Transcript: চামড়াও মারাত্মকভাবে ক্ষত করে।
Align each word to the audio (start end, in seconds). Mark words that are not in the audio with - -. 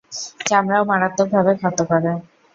চামড়াও 0.45 0.83
মারাত্মকভাবে 0.91 1.51
ক্ষত 1.59 1.77
করে। 1.89 2.11